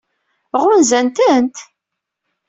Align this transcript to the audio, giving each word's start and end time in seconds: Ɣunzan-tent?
Ɣunzan-tent? 0.61 1.57